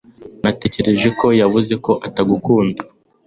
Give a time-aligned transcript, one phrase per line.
[0.43, 2.81] Natekereje ko wavuze ko atagukunda